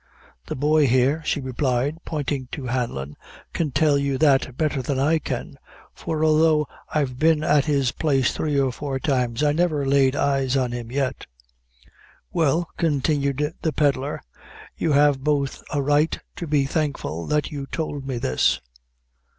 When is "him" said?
10.71-10.91